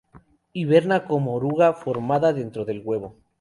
[0.53, 3.19] Hiberna como oruga formada dentro del huevo.